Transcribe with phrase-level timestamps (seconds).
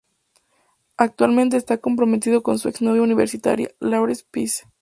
[0.97, 4.63] Actualmente está comprometido con su ex novia universitaria, Lauren Pesce.